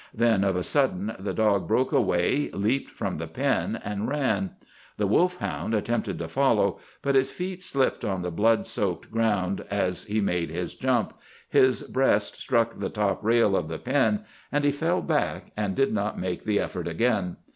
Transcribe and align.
Then 0.15 0.43
of 0.43 0.55
a 0.55 0.63
sudden 0.63 1.13
the 1.19 1.31
dog 1.31 1.67
broke 1.67 1.91
away, 1.91 2.49
leaped 2.53 2.89
from 2.89 3.19
the 3.19 3.27
pen, 3.27 3.79
and 3.85 4.07
ran. 4.07 4.49
The 4.97 5.05
wolf 5.05 5.37
hound 5.37 5.75
attempted 5.75 6.17
to 6.17 6.27
follow, 6.27 6.79
but 7.03 7.13
his 7.13 7.29
feet 7.29 7.61
slipped 7.61 8.03
on 8.03 8.23
the 8.23 8.31
blood 8.31 8.65
soaked 8.65 9.11
ground 9.11 9.63
as 9.69 10.05
he 10.05 10.19
made 10.19 10.49
his 10.49 10.73
jump, 10.73 11.13
his 11.47 11.83
breast 11.83 12.37
struck 12.41 12.71
the 12.73 12.89
top 12.89 13.23
rail 13.23 13.55
of 13.55 13.67
the 13.67 13.77
pen 13.77 14.23
and 14.51 14.63
he 14.63 14.71
fell 14.71 15.03
back, 15.03 15.51
and 15.55 15.75
did 15.75 15.93
not 15.93 16.17
make 16.19 16.45
the 16.45 16.59
effort 16.59 16.87
again. 16.87 17.37